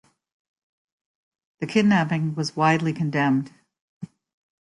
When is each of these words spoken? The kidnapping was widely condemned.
The 1.59 1.67
kidnapping 1.67 2.33
was 2.33 2.55
widely 2.55 2.91
condemned. 2.91 3.53